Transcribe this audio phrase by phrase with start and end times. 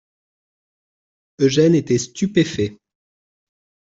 [1.37, 2.79] Eugène était stupéfait.